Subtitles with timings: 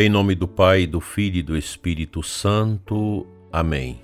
[0.00, 3.26] Em nome do Pai, do Filho e do Espírito Santo.
[3.50, 4.00] Amém.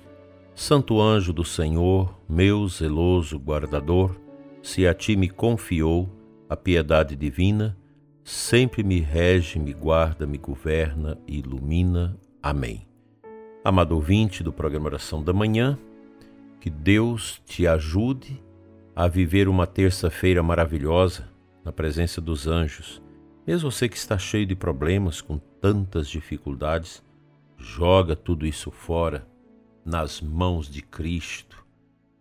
[0.53, 4.19] Santo anjo do Senhor, meu zeloso guardador,
[4.61, 6.09] se a ti me confiou
[6.49, 7.77] a piedade divina,
[8.25, 12.19] sempre me rege, me guarda, me governa e ilumina.
[12.43, 12.85] Amém.
[13.63, 15.79] Amado ouvinte do programa Oração da Manhã,
[16.59, 18.43] que Deus te ajude
[18.93, 21.29] a viver uma terça-feira maravilhosa
[21.63, 23.04] na presença dos anjos.
[23.45, 27.03] Mesmo você que está cheio de problemas, com tantas dificuldades,
[27.57, 29.27] joga tudo isso fora
[29.85, 31.63] nas mãos de Cristo,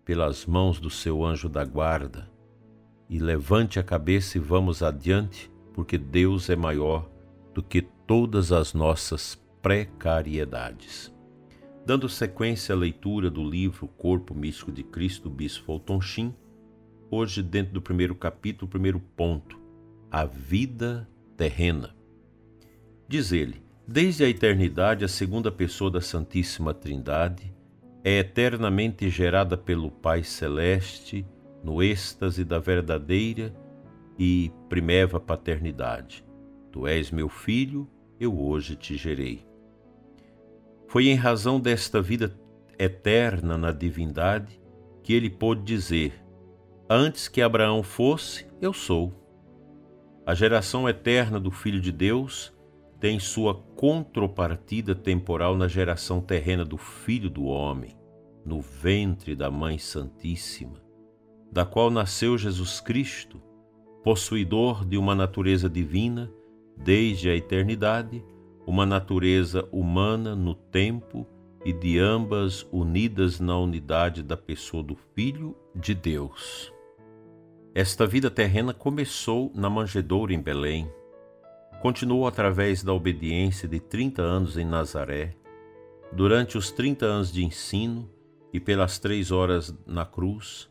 [0.05, 2.30] pelas mãos do seu anjo da guarda,
[3.09, 7.09] e levante a cabeça e vamos adiante, porque Deus é maior
[7.54, 11.10] do que todas as nossas precariedades.
[11.87, 16.37] Dando sequência à leitura do livro Corpo Místico de Cristo, Bispo Fulton Sheen,
[17.10, 19.59] hoje dentro do primeiro capítulo, primeiro ponto,
[20.10, 21.95] a vida terrena.
[23.09, 27.54] Diz ele: Desde a eternidade, a segunda pessoa da Santíssima Trindade
[28.02, 31.26] é eternamente gerada pelo Pai Celeste
[31.63, 33.54] no êxtase da verdadeira
[34.18, 36.24] e primeva paternidade.
[36.71, 37.88] Tu és meu filho,
[38.19, 39.46] eu hoje te gerei.
[40.87, 42.38] Foi em razão desta vida
[42.79, 44.60] eterna na divindade
[45.02, 46.13] que ele pôde dizer:
[46.88, 49.23] Antes que Abraão fosse, eu sou.
[50.26, 52.52] A geração eterna do Filho de Deus
[52.98, 57.94] tem sua contrapartida temporal na geração terrena do Filho do Homem,
[58.45, 60.82] no ventre da Mãe Santíssima,
[61.52, 63.38] da qual nasceu Jesus Cristo,
[64.02, 66.32] possuidor de uma natureza divina
[66.76, 68.25] desde a eternidade
[68.66, 71.26] uma natureza humana no tempo
[71.64, 76.73] e de ambas unidas na unidade da pessoa do Filho de Deus.
[77.75, 80.88] Esta vida terrena começou na manjedoura em Belém,
[81.82, 85.34] continuou através da obediência de 30 anos em Nazaré,
[86.12, 88.08] durante os 30 anos de ensino
[88.52, 90.70] e pelas três horas na cruz,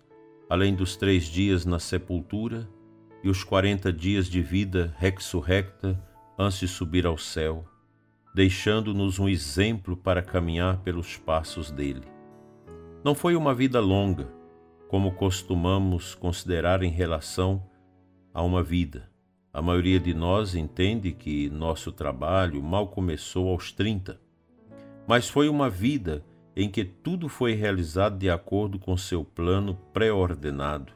[0.49, 2.67] além dos três dias na sepultura
[3.21, 6.01] e os 40 dias de vida ressurrecta
[6.39, 7.65] antes de subir ao céu
[8.33, 12.01] deixando-nos um exemplo para caminhar pelos passos dele.
[13.03, 14.27] Não foi uma vida longa,
[14.87, 17.63] como costumamos considerar em relação
[18.33, 19.09] a uma vida.
[19.51, 24.19] A maioria de nós entende que nosso trabalho mal começou aos 30,
[25.07, 26.23] mas foi uma vida
[26.55, 30.93] em que tudo foi realizado de acordo com seu plano pré-ordenado,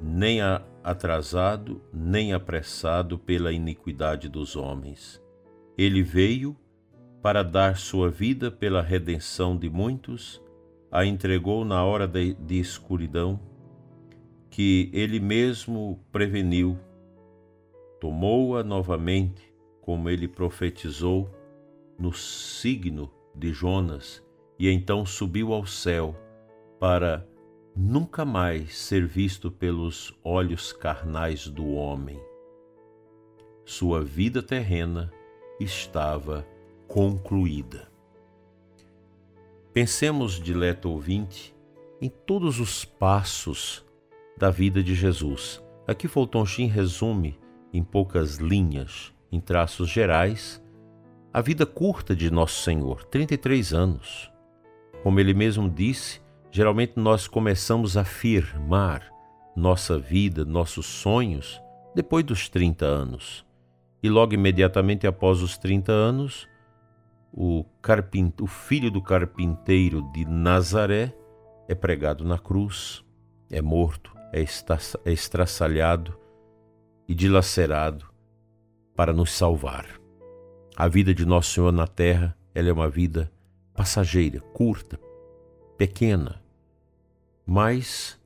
[0.00, 0.40] nem
[0.82, 5.22] atrasado, nem apressado pela iniquidade dos homens.
[5.76, 6.56] Ele veio
[7.22, 10.40] para dar sua vida pela redenção de muitos,
[10.90, 13.40] a entregou na hora de, de escuridão,
[14.50, 16.78] que ele mesmo preveniu,
[18.00, 21.30] tomou-a novamente, como ele profetizou
[21.98, 24.22] no signo de Jonas,
[24.58, 26.16] e então subiu ao céu
[26.80, 27.26] para
[27.76, 32.18] nunca mais ser visto pelos olhos carnais do homem.
[33.64, 35.12] Sua vida terrena
[35.60, 36.46] estava
[36.88, 37.95] concluída.
[39.76, 41.54] Pensemos, dileto ouvinte,
[42.00, 43.84] em todos os passos
[44.34, 45.62] da vida de Jesus.
[45.86, 47.38] Aqui Fulton resume
[47.74, 50.64] em poucas linhas, em traços gerais,
[51.30, 54.32] a vida curta de Nosso Senhor, 33 anos.
[55.02, 59.12] Como ele mesmo disse, geralmente nós começamos a firmar
[59.54, 61.60] nossa vida, nossos sonhos,
[61.94, 63.44] depois dos 30 anos
[64.02, 66.48] e logo imediatamente após os 30 anos,
[67.36, 67.66] o,
[68.40, 71.14] o filho do carpinteiro de Nazaré
[71.68, 73.04] é pregado na cruz,
[73.50, 76.18] é morto, é, é estraçalhado
[77.06, 78.06] e dilacerado
[78.96, 79.86] para nos salvar.
[80.74, 83.30] A vida de Nosso Senhor na terra, ela é uma vida
[83.74, 84.98] passageira, curta,
[85.76, 86.42] pequena,
[87.46, 88.18] mas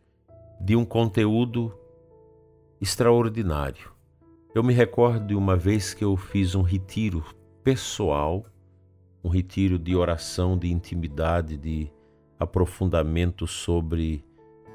[0.61, 1.77] de um conteúdo
[2.81, 3.91] extraordinário.
[4.55, 7.25] Eu me recordo de uma vez que eu fiz um retiro
[7.65, 8.47] pessoal,
[9.23, 11.91] um retiro de oração, de intimidade, de
[12.39, 14.25] aprofundamento sobre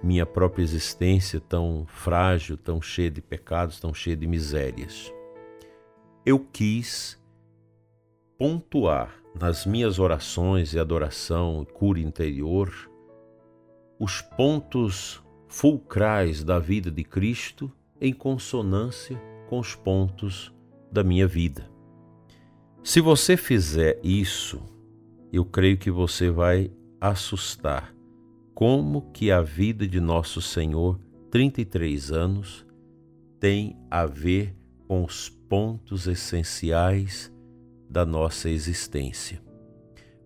[0.03, 5.11] minha própria existência tão frágil, tão cheia de pecados, tão cheia de misérias.
[6.25, 7.19] Eu quis
[8.37, 12.71] pontuar nas minhas orações e adoração e cura interior
[13.99, 20.53] os pontos fulcrais da vida de Cristo em consonância com os pontos
[20.91, 21.74] da minha vida.
[22.85, 24.61] Se você fizer isso,
[25.33, 26.71] eu creio que você vai
[27.01, 27.91] assustar
[28.53, 30.99] como que a vida de nosso Senhor,
[31.31, 32.63] 33 anos,
[33.39, 34.55] tem a ver
[34.87, 37.33] com os pontos essenciais
[37.89, 39.41] da nossa existência.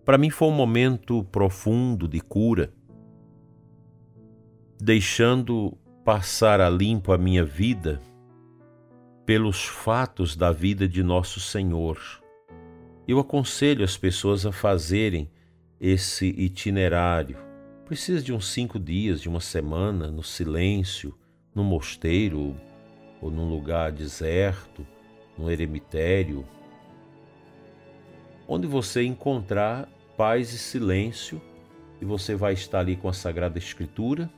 [0.04, 2.74] Para mim foi um momento profundo de cura,
[4.78, 8.02] deixando passar a limpo a minha vida
[9.24, 12.19] pelos fatos da vida de nosso Senhor.
[13.10, 15.28] Eu aconselho as pessoas a fazerem
[15.80, 17.36] esse itinerário.
[17.84, 21.18] Precisa de uns cinco dias, de uma semana, no silêncio,
[21.52, 22.56] no mosteiro
[23.20, 24.86] ou num lugar deserto,
[25.36, 26.46] num eremitério,
[28.46, 31.42] onde você encontrar paz e silêncio
[32.00, 34.30] e você vai estar ali com a Sagrada Escritura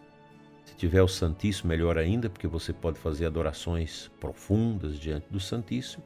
[0.65, 6.03] se tiver o Santíssimo, melhor ainda, porque você pode fazer adorações profundas diante do Santíssimo,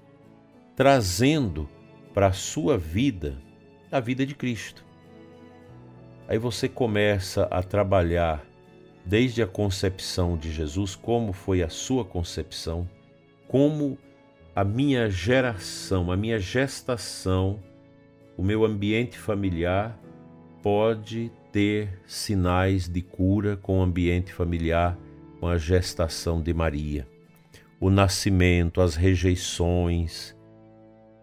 [0.74, 1.68] trazendo
[2.16, 3.36] para a sua vida
[3.92, 4.82] a vida de Cristo.
[6.26, 8.42] Aí você começa a trabalhar
[9.04, 12.88] desde a concepção de Jesus, como foi a sua concepção,
[13.46, 13.98] como
[14.54, 17.62] a minha geração, a minha gestação,
[18.34, 20.00] o meu ambiente familiar
[20.62, 24.98] pode ter sinais de cura com o ambiente familiar,
[25.38, 27.06] com a gestação de Maria.
[27.78, 30.34] O nascimento, as rejeições,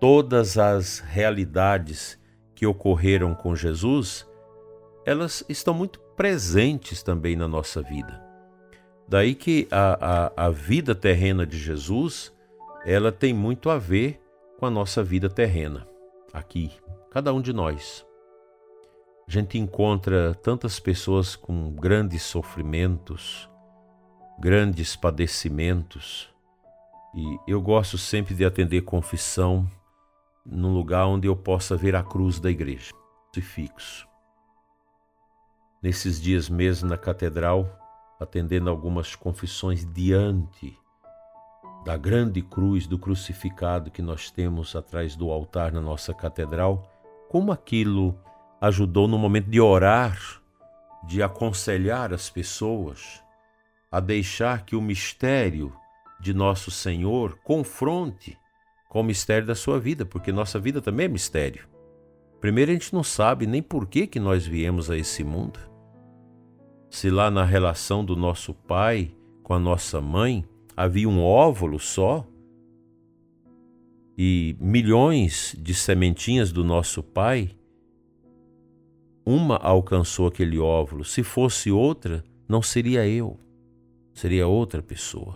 [0.03, 2.19] todas as realidades
[2.53, 4.27] que ocorreram com Jesus,
[5.05, 8.21] elas estão muito presentes também na nossa vida.
[9.07, 12.33] Daí que a, a, a vida terrena de Jesus,
[12.85, 14.21] ela tem muito a ver
[14.59, 15.87] com a nossa vida terrena,
[16.33, 16.69] aqui,
[17.09, 18.05] cada um de nós.
[19.25, 23.49] A gente encontra tantas pessoas com grandes sofrimentos,
[24.37, 26.29] grandes padecimentos,
[27.15, 29.65] e eu gosto sempre de atender confissão
[30.45, 32.91] num lugar onde eu possa ver a cruz da igreja,
[33.31, 34.07] crucifixo.
[35.81, 37.67] Nesses dias mesmo na catedral,
[38.19, 40.77] atendendo algumas confissões diante
[41.83, 46.89] da grande cruz do crucificado que nós temos atrás do altar na nossa catedral,
[47.29, 48.17] como aquilo
[48.61, 50.17] ajudou no momento de orar,
[51.05, 53.21] de aconselhar as pessoas
[53.91, 55.75] a deixar que o mistério
[56.19, 58.37] de nosso Senhor confronte
[58.93, 61.67] com o mistério da sua vida, porque nossa vida também é mistério.
[62.39, 65.59] Primeiro, a gente não sabe nem por que, que nós viemos a esse mundo.
[66.91, 69.11] Se lá na relação do nosso pai
[69.41, 70.45] com a nossa mãe
[70.77, 72.23] havia um óvulo só,
[74.15, 77.49] e milhões de sementinhas do nosso pai
[79.25, 81.03] uma alcançou aquele óvulo.
[81.03, 83.39] Se fosse outra, não seria eu,
[84.13, 85.35] seria outra pessoa.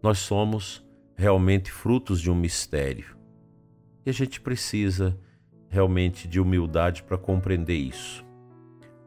[0.00, 0.84] Nós somos
[1.16, 3.16] realmente frutos de um mistério.
[4.04, 5.18] E a gente precisa
[5.68, 8.24] realmente de humildade para compreender isso.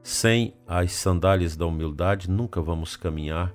[0.02, 3.54] Sem as sandálias da humildade, nunca vamos caminhar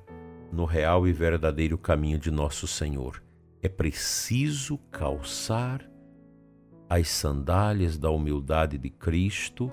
[0.52, 3.22] no real e verdadeiro caminho de nosso Senhor.
[3.62, 5.88] É preciso calçar
[6.88, 9.72] as sandálias da humildade de Cristo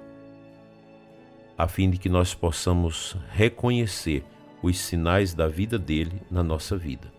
[1.57, 4.23] a fim de que nós possamos reconhecer
[4.61, 7.11] os sinais da vida dele na nossa vida.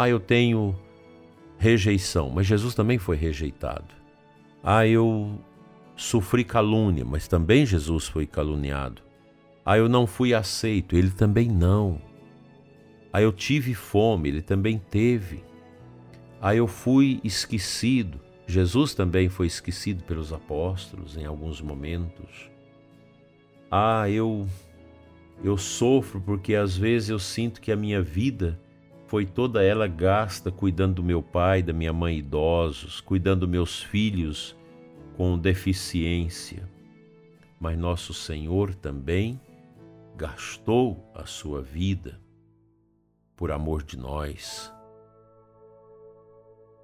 [0.00, 0.76] Ah, eu tenho
[1.58, 3.92] rejeição, mas Jesus também foi rejeitado.
[4.62, 5.36] Ah, eu
[5.96, 9.02] sofri calúnia, mas também Jesus foi caluniado.
[9.66, 12.00] Ah, eu não fui aceito, ele também não.
[13.12, 15.42] Ah, eu tive fome, ele também teve.
[16.40, 18.20] Ah, eu fui esquecido.
[18.46, 22.48] Jesus também foi esquecido pelos apóstolos em alguns momentos.
[23.68, 24.46] Ah, eu
[25.42, 28.60] eu sofro porque às vezes eu sinto que a minha vida
[29.08, 33.82] foi toda ela gasta cuidando do meu pai, da minha mãe idosos, cuidando dos meus
[33.82, 34.54] filhos
[35.16, 36.68] com deficiência.
[37.58, 39.40] Mas nosso Senhor também
[40.14, 42.20] gastou a sua vida
[43.34, 44.70] por amor de nós.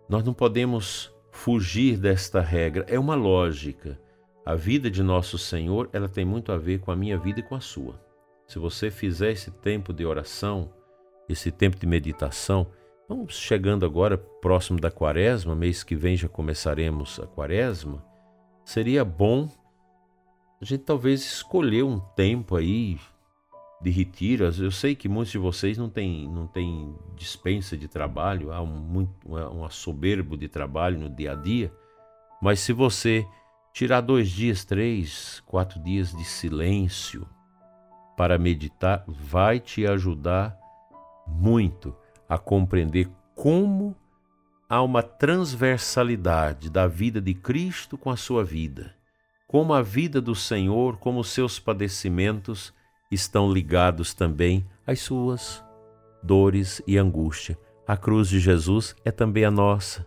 [0.09, 4.01] Nós não podemos fugir desta regra, é uma lógica.
[4.47, 7.43] A vida de nosso Senhor, ela tem muito a ver com a minha vida e
[7.43, 8.03] com a sua.
[8.47, 10.73] Se você fizer esse tempo de oração,
[11.29, 12.67] esse tempo de meditação,
[13.09, 18.05] vamos chegando agora próximo da quaresma, mês que vem já começaremos a quaresma,
[18.65, 19.49] seria bom
[20.61, 22.99] a gente talvez escolher um tempo aí
[23.83, 24.45] de retiro.
[24.45, 28.67] Eu sei que muitos de vocês não têm não tem dispensa de trabalho, há um,
[28.67, 31.71] muito, um soberbo de trabalho no dia a dia,
[32.41, 33.27] mas se você
[33.75, 37.29] tirar dois dias, três, quatro dias de silêncio
[38.17, 40.57] para meditar vai te ajudar
[41.27, 41.95] muito
[42.29, 43.95] a compreender como
[44.69, 48.95] há uma transversalidade da vida de Cristo com a sua vida,
[49.47, 52.73] como a vida do Senhor, como os seus padecimentos
[53.11, 55.65] estão ligados também às suas
[56.23, 57.59] dores e angústia.
[57.87, 60.07] A cruz de Jesus é também a nossa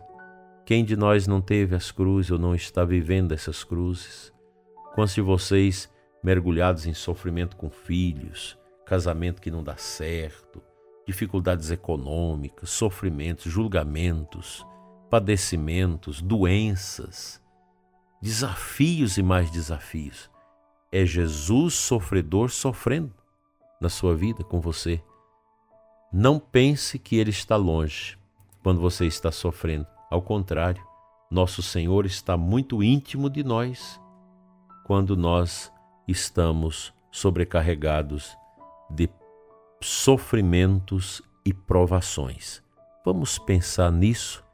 [0.66, 4.32] Quem de nós não teve as cruzes ou não está vivendo essas cruzes?
[4.94, 5.88] Quantos de vocês
[6.22, 10.60] mergulhados em sofrimento com filhos, casamento que não dá certo,
[11.08, 14.66] dificuldades econômicas, sofrimentos, julgamentos,
[15.08, 17.42] padecimentos, doenças,
[18.20, 20.30] desafios e mais desafios.
[20.92, 23.14] É Jesus sofredor sofrendo
[23.80, 25.02] na sua vida com você.
[26.12, 28.18] Não pense que ele está longe
[28.62, 29.86] quando você está sofrendo.
[30.10, 30.86] Ao contrário,
[31.30, 33.98] nosso Senhor está muito íntimo de nós
[34.84, 35.72] quando nós
[36.06, 38.36] estamos sobrecarregados
[38.90, 39.08] de
[39.80, 42.62] sofrimentos e provações.
[43.04, 44.44] Vamos pensar nisso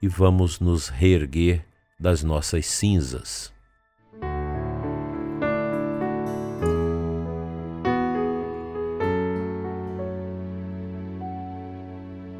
[0.00, 1.66] e vamos nos reerguer
[1.98, 3.52] das nossas cinzas.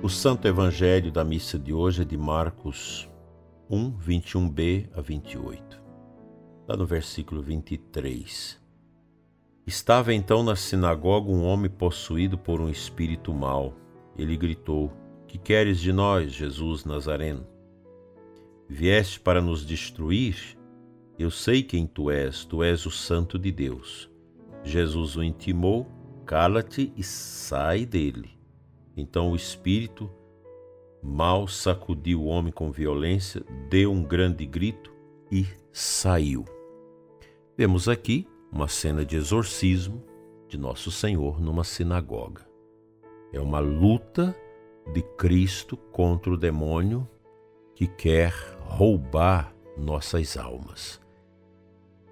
[0.03, 3.11] O Santo Evangelho da missa de hoje é de Marcos
[3.69, 5.83] 1, 21b a 28.
[6.63, 8.68] Está no versículo 23.
[9.69, 13.75] Estava então na sinagoga um homem possuído por um espírito mau.
[14.17, 14.91] Ele gritou:
[15.27, 17.47] Que queres de nós, Jesus Nazareno?
[18.67, 20.57] Vieste para nos destruir?
[21.19, 24.11] Eu sei quem tu és, tu és o Santo de Deus.
[24.65, 25.87] Jesus o intimou:
[26.25, 28.31] Cala-te e sai dele.
[28.97, 30.11] Então o espírito
[31.03, 34.91] mal sacudiu o homem com violência, deu um grande grito
[35.31, 36.47] e saiu.
[37.55, 40.03] Vemos aqui uma cena de exorcismo
[40.49, 42.47] de Nosso Senhor numa sinagoga.
[43.33, 44.35] É uma luta
[44.93, 47.07] de Cristo contra o demônio
[47.75, 51.01] que quer roubar nossas almas.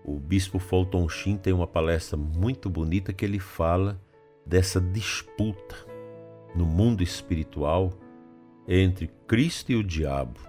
[0.05, 4.00] O bispo Fulton Sheen tem uma palestra muito bonita que ele fala
[4.45, 5.75] dessa disputa
[6.55, 7.93] no mundo espiritual
[8.69, 10.40] entre Cristo e o diabo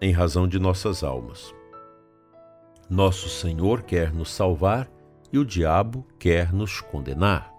[0.00, 1.54] em razão de nossas almas.
[2.88, 4.88] Nosso Senhor quer nos salvar
[5.32, 7.52] e o diabo quer nos condenar.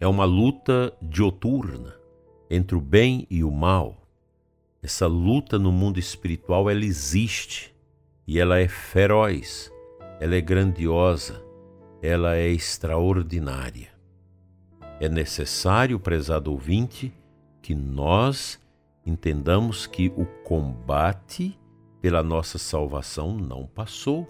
[0.00, 1.94] É uma luta dioturna
[2.50, 4.08] entre o bem e o mal.
[4.82, 7.74] Essa luta no mundo espiritual ela existe
[8.26, 9.70] e ela é feroz,
[10.18, 11.44] ela é grandiosa,
[12.02, 13.92] ela é extraordinária.
[14.98, 17.12] É necessário, prezado ouvinte,
[17.60, 18.58] que nós
[19.04, 21.58] entendamos que o combate
[22.02, 24.28] pela nossa salvação não passou.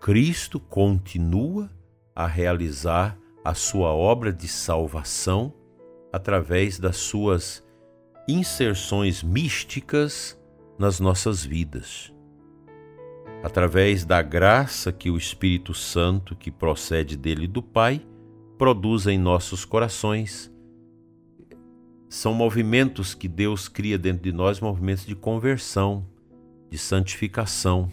[0.00, 1.70] Cristo continua
[2.16, 5.52] a realizar a sua obra de salvação
[6.10, 7.62] através das suas
[8.26, 10.40] inserções místicas
[10.78, 12.14] nas nossas vidas.
[13.42, 18.00] Através da graça que o Espírito Santo, que procede dele do Pai,
[18.56, 20.50] produz em nossos corações.
[22.08, 26.06] São movimentos que Deus cria dentro de nós, movimentos de conversão,
[26.70, 27.90] de santificação.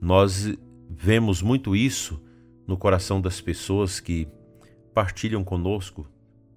[0.00, 0.48] Nós
[0.88, 2.22] vemos muito isso
[2.66, 4.28] no coração das pessoas que
[4.94, 6.06] partilham conosco,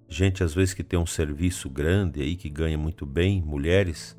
[0.10, 4.18] gente às vezes que tem um serviço grande aí, que ganha muito bem, mulheres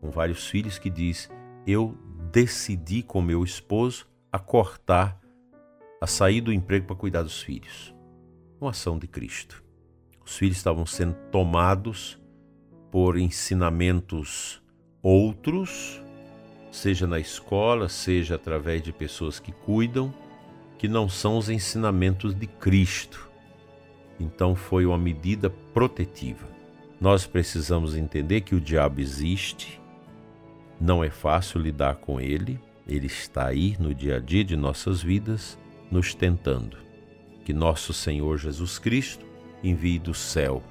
[0.00, 1.30] com vários filhos que diz:
[1.66, 1.96] "Eu
[2.32, 5.20] decidi com meu esposo a cortar
[6.00, 7.94] a sair do emprego para cuidar dos filhos".
[8.60, 9.62] Uma ação de Cristo.
[10.24, 12.20] Os filhos estavam sendo tomados
[12.90, 14.62] por ensinamentos
[15.08, 16.02] outros,
[16.70, 20.12] seja na escola, seja através de pessoas que cuidam,
[20.76, 23.26] que não são os ensinamentos de Cristo.
[24.20, 26.46] Então foi uma medida protetiva.
[27.00, 29.80] Nós precisamos entender que o diabo existe,
[30.78, 35.02] não é fácil lidar com ele, ele está aí no dia a dia de nossas
[35.02, 35.58] vidas,
[35.90, 36.76] nos tentando.
[37.46, 39.24] Que nosso Senhor Jesus Cristo
[39.64, 40.62] envie do céu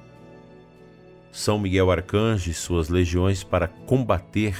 [1.38, 4.58] são Miguel Arcanjo e suas legiões para combater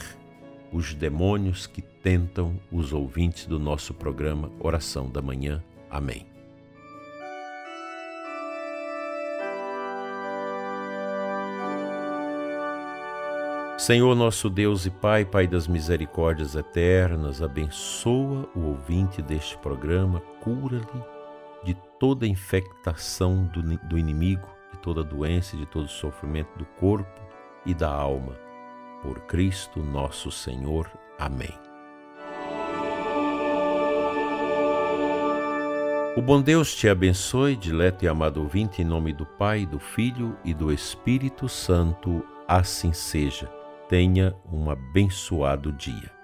[0.72, 5.60] os demônios que tentam os ouvintes do nosso programa Oração da Manhã.
[5.90, 6.24] Amém.
[13.76, 21.02] Senhor nosso Deus e Pai, Pai das misericórdias eternas, abençoa o ouvinte deste programa, cura-lhe
[21.64, 27.20] de toda infectação do, do inimigo de toda doença e de todo sofrimento do corpo
[27.64, 28.36] e da alma.
[29.02, 30.90] Por Cristo nosso Senhor.
[31.18, 31.56] Amém.
[36.16, 40.36] O bom Deus te abençoe, dileto e amado ouvinte, em nome do Pai, do Filho
[40.44, 42.24] e do Espírito Santo.
[42.48, 43.48] Assim seja.
[43.88, 46.17] Tenha um abençoado dia.